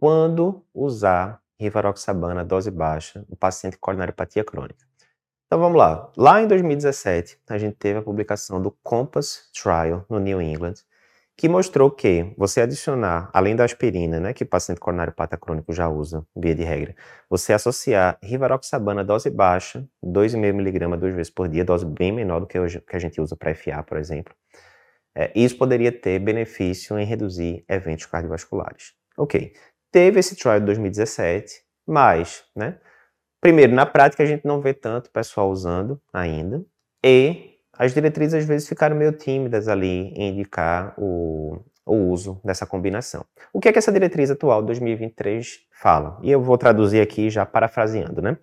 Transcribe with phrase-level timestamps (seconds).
[0.00, 4.82] quando usar rivaroxabana dose baixa no paciente com coronariopatia crônica.
[5.46, 6.10] Então vamos lá.
[6.16, 10.76] Lá em 2017, a gente teve a publicação do Compass Trial no New England,
[11.36, 15.86] que mostrou que você adicionar, além da aspirina, né, que o paciente coronariopata crônico já
[15.86, 16.96] usa, via de regra,
[17.28, 22.58] você associar rivaroxabana dose baixa, 2,5mg duas vezes por dia, dose bem menor do que,
[22.58, 24.34] hoje, que a gente usa para FA, por exemplo,
[25.14, 28.94] é, isso poderia ter benefício em reduzir eventos cardiovasculares.
[29.18, 29.52] Ok,
[29.90, 32.78] teve esse trial de 2017, mas, né,
[33.40, 36.64] primeiro, na prática a gente não vê tanto pessoal usando ainda,
[37.04, 42.66] e as diretrizes às vezes ficaram meio tímidas ali em indicar o, o uso dessa
[42.66, 43.24] combinação.
[43.52, 46.18] O que é que essa diretriz atual de 2023 fala?
[46.22, 48.36] E eu vou traduzir aqui já parafraseando, né?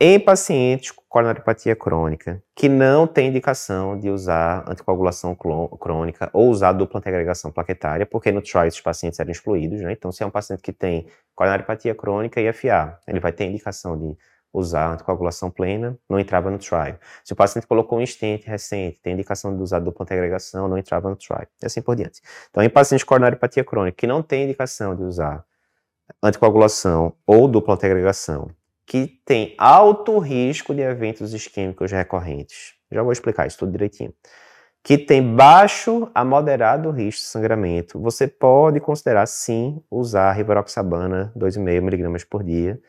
[0.00, 6.70] Em pacientes com coronariopatia crônica que não tem indicação de usar anticoagulação crônica ou usar
[6.72, 9.90] dupla antiagregação plaquetária, porque no trial esses pacientes eram excluídos, né?
[9.90, 13.98] Então, se é um paciente que tem coronariopatia crônica e FA, ele vai ter indicação
[13.98, 14.16] de
[14.52, 16.96] usar anticoagulação plena, não entrava no trial.
[17.24, 21.10] Se o paciente colocou um stent recente, tem indicação de usar dupla antiagregação, não entrava
[21.10, 21.44] no trial.
[21.60, 22.22] E assim por diante.
[22.50, 25.44] Então, em pacientes com coronariopatia crônica que não tem indicação de usar
[26.22, 28.48] anticoagulação ou dupla antiagregação,
[28.88, 34.14] que tem alto risco de eventos isquêmicos recorrentes, já vou explicar isso tudo direitinho,
[34.82, 42.26] que tem baixo a moderado risco de sangramento, você pode considerar sim usar rivaroxabana 2,5mg
[42.30, 42.80] por dia,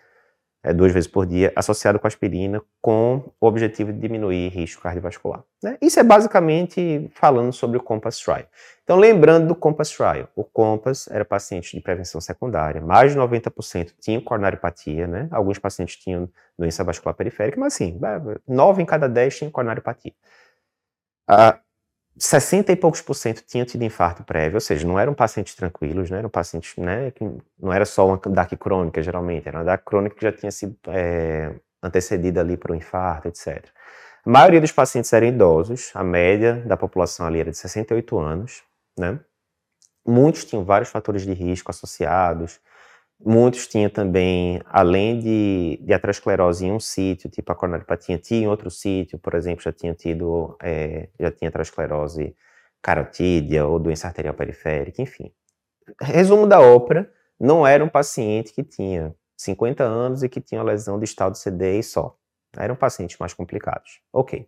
[0.64, 5.44] é, duas vezes por dia, associado com aspirina, com o objetivo de diminuir risco cardiovascular.
[5.64, 5.78] Né?
[5.82, 8.46] Isso é basicamente falando sobre o Compass Trial.
[8.84, 13.94] Então, lembrando do Compass Trial, o Compass era paciente de prevenção secundária, mais de 90%
[14.02, 15.28] tinham coronariopatia, né?
[15.32, 18.00] alguns pacientes tinham doença vascular periférica, mas assim,
[18.48, 20.14] 9 em cada 10 tinham coronariopatia.
[21.28, 21.60] Ah,
[22.20, 26.10] 60 e poucos por cento tinham tido infarto prévio, ou seja, não eram pacientes tranquilos,
[26.10, 26.20] né?
[26.20, 27.24] eram pacientes, né, que
[27.58, 30.76] não era só uma DAC crônica, geralmente, era uma DAC crônica que já tinha sido
[30.88, 33.66] é, antecedida ali por um infarto, etc.
[34.26, 38.64] A maioria dos pacientes eram idosos, a média da população ali era de 68 anos,
[38.98, 39.20] né?
[40.06, 42.60] Muitos tinham vários fatores de risco associados,
[43.22, 48.48] Muitos tinham também, além de, de aterosclerose em um sítio, tipo a coronariopatia tinha em
[48.48, 52.34] outro sítio, por exemplo, já tinha tido, é, já tinha aterosclerose
[52.82, 55.34] carotídea ou doença arterial periférica, enfim.
[56.02, 60.98] Resumo da ópera, não era um paciente que tinha 50 anos e que tinha lesão
[60.98, 62.16] de estado CD e só.
[62.58, 64.02] Eram pacientes mais complicados.
[64.14, 64.48] Ok.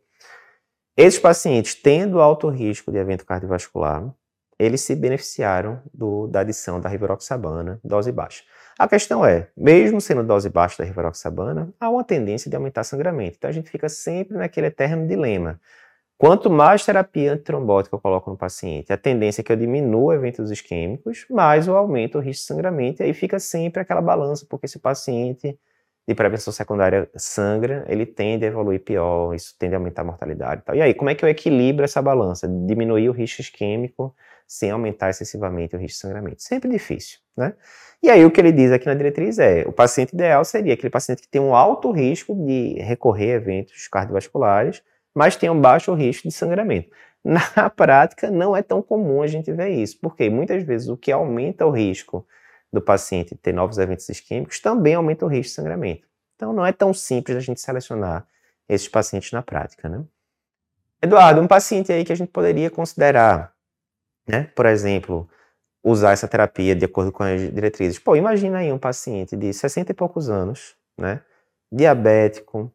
[0.96, 4.14] Esses pacientes, tendo alto risco de evento cardiovascular,
[4.62, 8.44] eles se beneficiaram do, da adição da rivaroxabana, dose baixa.
[8.78, 13.38] A questão é, mesmo sendo dose baixa da rivaroxabana, há uma tendência de aumentar sangramento.
[13.38, 15.60] Então a gente fica sempre naquele eterno dilema.
[16.16, 20.52] Quanto mais terapia antitrombótica eu coloco no paciente, a tendência é que eu diminua eventos
[20.52, 24.68] isquêmicos, mais eu aumento o risco de sangramento, e aí fica sempre aquela balança, porque
[24.68, 25.58] se o paciente
[26.12, 30.62] de prevenção secundária sangra, ele tende a evoluir pior, isso tende a aumentar a mortalidade
[30.62, 30.76] e tal.
[30.76, 32.48] E aí, como é que eu equilibro essa balança?
[32.48, 34.14] Diminuir o risco isquêmico
[34.48, 36.44] sem aumentar excessivamente o risco de sangramento.
[36.44, 37.54] Sempre difícil, né?
[38.04, 40.90] E aí o que ele diz aqui na diretriz é, o paciente ideal seria aquele
[40.90, 44.82] paciente que tem um alto risco de recorrer a eventos cardiovasculares,
[45.14, 46.90] mas tem um baixo risco de sangramento.
[47.24, 51.12] Na prática, não é tão comum a gente ver isso, porque muitas vezes o que
[51.12, 52.26] aumenta o risco
[52.72, 56.08] do paciente ter novos eventos isquêmicos também aumenta o risco de sangramento.
[56.36, 58.26] Então não é tão simples a gente selecionar
[58.68, 60.04] esses pacientes na prática, né?
[61.02, 63.54] Eduardo, um paciente aí que a gente poderia considerar,
[64.28, 65.28] né, por exemplo,
[65.84, 67.98] usar essa terapia de acordo com as diretrizes.
[67.98, 71.22] Pô, imagina aí um paciente de 60 e poucos anos, né?
[71.72, 72.72] Diabético,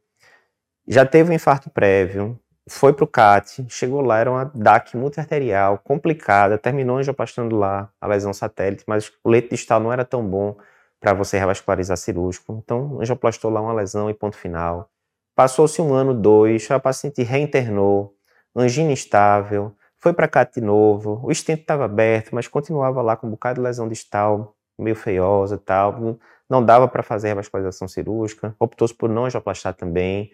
[0.89, 5.79] já teve um infarto prévio, foi para o CAT, chegou lá, era uma DAC multiarterial,
[5.79, 10.57] complicada, terminou angioplastando lá a lesão satélite, mas o leito distal não era tão bom
[11.01, 12.61] para você revascularizar cirúrgico.
[12.65, 14.91] Então, angioplastou lá uma lesão e ponto final.
[15.37, 18.15] Passou-se um ano, dois, a paciente reinternou,
[18.55, 23.27] angina estável, foi para cá de novo, o estente estava aberto, mas continuava lá com
[23.27, 26.19] um bocado de lesão distal, meio feiosa e tal.
[26.49, 30.31] Não dava para fazer revascularização cirúrgica, optou-se por não angioplastar também.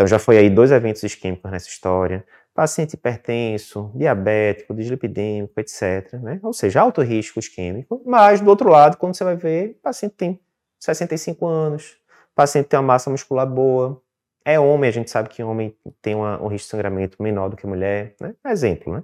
[0.00, 2.24] Então já foi aí dois eventos isquêmicos nessa história.
[2.54, 6.14] Paciente hipertenso, diabético, dislipidêmico, etc.
[6.14, 6.40] Né?
[6.42, 8.02] Ou seja, alto risco isquêmico.
[8.06, 10.40] Mas, do outro lado, quando você vai ver, o paciente tem
[10.78, 11.98] 65 anos,
[12.32, 14.00] o paciente tem uma massa muscular boa,
[14.42, 17.56] é homem, a gente sabe que homem tem uma, um risco de sangramento menor do
[17.56, 18.34] que mulher, né?
[18.46, 19.02] Exemplo, né?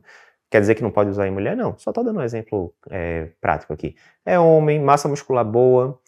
[0.51, 1.55] Quer dizer que não pode usar em mulher?
[1.55, 3.97] Não, só estou dando um exemplo é, prático aqui.
[4.25, 6.01] É homem, massa muscular boa,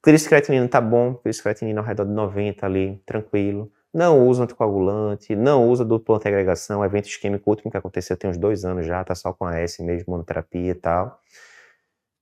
[0.00, 3.72] criscreatinina tá bom, criscreatinina ao redor de 90 ali, tranquilo.
[3.96, 8.62] Não usa anticoagulante, não usa dupla antiagregação, evento isquêmico último que aconteceu tem uns dois
[8.62, 11.18] anos já, tá só com a S mesmo, monoterapia e tal.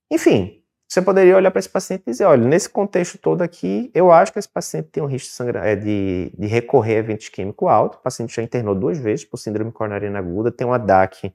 [0.09, 4.09] Enfim, você poderia olhar para esse paciente e dizer, olha, nesse contexto todo aqui, eu
[4.09, 7.23] acho que esse paciente tem um risco de, sangra, é, de, de recorrer a evento
[7.23, 11.33] isquêmico alto, o paciente já internou duas vezes por síndrome coronariana aguda, tem uma DAC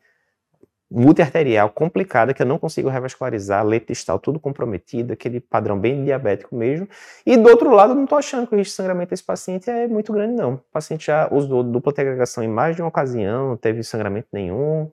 [0.91, 6.57] multiarterial complicada que eu não consigo revascularizar, leite distal tudo comprometido, aquele padrão bem diabético
[6.57, 6.89] mesmo.
[7.25, 9.87] E do outro lado, não estou achando que o risco de sangramento desse paciente é
[9.87, 10.55] muito grande, não.
[10.55, 14.91] O paciente já usou dupla agregação em mais de uma ocasião, não teve sangramento nenhum,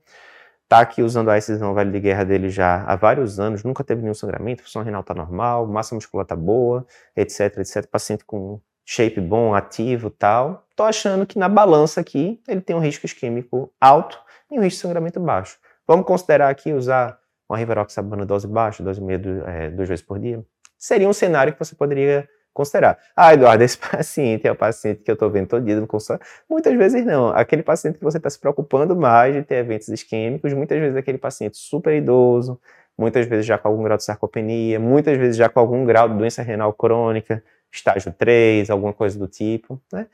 [0.64, 4.02] está aqui usando a excisão velho de guerra dele já há vários anos, nunca teve
[4.02, 6.86] nenhum sangramento, função renal está normal, massa muscular está boa,
[7.16, 7.88] etc, etc.
[7.88, 10.66] Paciente com shape bom, ativo tal.
[10.70, 14.20] Estou achando que na balança aqui ele tem um risco isquêmico alto
[14.52, 15.58] e um risco de sangramento baixo.
[15.88, 17.18] Vamos considerar aqui usar
[17.50, 20.44] uma rivaroxabana dose baixa, dose meia, é, duas vezes por dia?
[20.78, 22.98] Seria um cenário que você poderia considerar.
[23.16, 26.22] Ah, Eduardo, esse paciente é o paciente que eu estou vendo todo dia no consultório.
[26.50, 27.30] Muitas vezes não.
[27.30, 31.18] Aquele paciente que você está se preocupando mais de ter eventos isquêmicos, muitas vezes aquele
[31.18, 32.60] paciente super idoso,
[32.98, 36.18] muitas vezes já com algum grau de sarcopenia, muitas vezes já com algum grau de
[36.18, 37.42] doença renal crônica,
[37.72, 40.08] estágio 3, alguma coisa do tipo, né?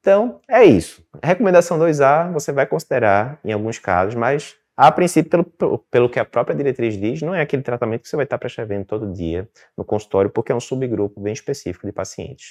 [0.00, 1.04] Então, é isso.
[1.22, 6.24] Recomendação 2A, você vai considerar em alguns casos, mas a princípio, pelo, pelo que a
[6.24, 9.84] própria diretriz diz, não é aquele tratamento que você vai estar prescrevendo todo dia no
[9.84, 12.46] consultório, porque é um subgrupo bem específico de pacientes.